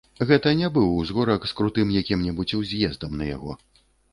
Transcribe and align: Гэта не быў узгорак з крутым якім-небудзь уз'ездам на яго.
Гэта 0.29 0.53
не 0.61 0.69
быў 0.77 0.87
узгорак 1.01 1.45
з 1.51 1.53
крутым 1.61 1.93
якім-небудзь 2.01 2.57
уз'ездам 2.63 3.11
на 3.21 3.31
яго. 3.35 3.61